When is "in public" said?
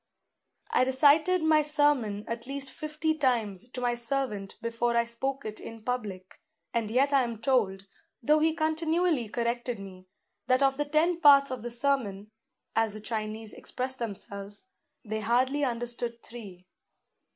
5.59-6.41